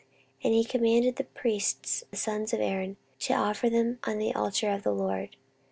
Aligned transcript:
And 0.43 0.51
he 0.51 0.65
commanded 0.65 1.17
the 1.17 1.25
priests 1.25 2.03
the 2.09 2.17
sons 2.17 2.53
of 2.55 2.59
Aaron 2.59 2.97
to 3.19 3.35
offer 3.35 3.69
them 3.69 3.99
on 4.03 4.17
the 4.17 4.33
altar 4.33 4.71
of 4.71 4.81
the 4.81 4.91
LORD. 4.95 5.35